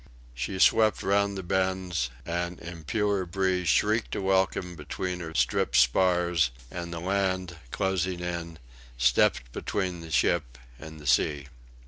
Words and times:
She 0.33 0.57
swept 0.57 1.03
round 1.03 1.37
the 1.37 1.43
bends; 1.43 2.09
an 2.25 2.57
impure 2.57 3.23
breeze 3.27 3.69
shrieked 3.69 4.15
a 4.15 4.21
welcome 4.23 4.75
between 4.75 5.19
her 5.19 5.35
stripped 5.35 5.75
spars; 5.75 6.49
and 6.71 6.91
the 6.91 6.99
land, 6.99 7.57
closing 7.69 8.19
in, 8.21 8.57
stepped 8.97 9.51
between 9.51 9.99
the 10.01 10.09
ship 10.09 10.57
and 10.79 10.99
the 10.99 11.05
sea. 11.05 11.49